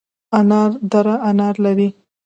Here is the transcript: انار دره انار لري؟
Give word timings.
انار 0.39 0.71
دره 0.91 1.15
انار 1.29 1.55
لري؟ 1.65 1.89